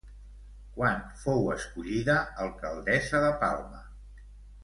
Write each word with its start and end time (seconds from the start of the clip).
Quan 0.77 1.01
fou 1.25 1.51
escollida 1.57 2.17
alcaldessa 2.45 3.23
de 3.27 3.31
Palma? 3.45 3.85